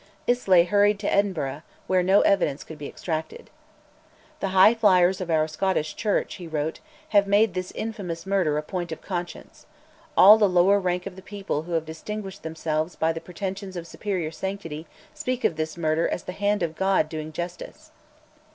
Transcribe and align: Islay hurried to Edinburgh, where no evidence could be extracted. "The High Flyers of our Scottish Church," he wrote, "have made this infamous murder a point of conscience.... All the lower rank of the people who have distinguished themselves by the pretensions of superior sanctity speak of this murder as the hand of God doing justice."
Islay 0.25 0.63
hurried 0.63 0.97
to 1.01 1.13
Edinburgh, 1.13 1.61
where 1.85 2.01
no 2.01 2.21
evidence 2.21 2.63
could 2.63 2.79
be 2.79 2.87
extracted. 2.87 3.51
"The 4.39 4.47
High 4.47 4.73
Flyers 4.73 5.21
of 5.21 5.29
our 5.29 5.47
Scottish 5.47 5.95
Church," 5.95 6.37
he 6.37 6.47
wrote, 6.47 6.79
"have 7.09 7.27
made 7.27 7.53
this 7.53 7.69
infamous 7.73 8.25
murder 8.25 8.57
a 8.57 8.63
point 8.63 8.91
of 8.91 9.03
conscience.... 9.03 9.67
All 10.17 10.39
the 10.39 10.49
lower 10.49 10.79
rank 10.79 11.05
of 11.05 11.17
the 11.17 11.21
people 11.21 11.61
who 11.61 11.73
have 11.73 11.85
distinguished 11.85 12.41
themselves 12.41 12.95
by 12.95 13.13
the 13.13 13.21
pretensions 13.21 13.75
of 13.77 13.85
superior 13.85 14.31
sanctity 14.31 14.87
speak 15.13 15.43
of 15.43 15.55
this 15.55 15.77
murder 15.77 16.09
as 16.09 16.23
the 16.23 16.31
hand 16.31 16.63
of 16.63 16.75
God 16.75 17.07
doing 17.07 17.31
justice." 17.31 17.91